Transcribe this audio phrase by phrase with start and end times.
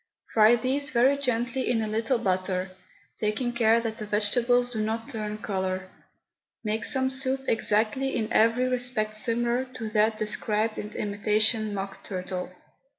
[0.33, 2.71] Fry these very gently in a little butter,
[3.17, 5.89] taking care that the vegetables do not turn colour.
[6.63, 12.49] Make some soup exactly in every respect similar to that described in Imitation Mock Turtle.